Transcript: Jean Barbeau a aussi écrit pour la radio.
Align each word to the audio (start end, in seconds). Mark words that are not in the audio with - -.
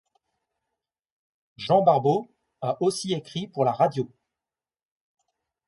Jean 1.57 1.83
Barbeau 1.83 2.31
a 2.61 2.81
aussi 2.81 3.13
écrit 3.13 3.45
pour 3.47 3.63
la 3.65 3.71
radio. 3.71 4.09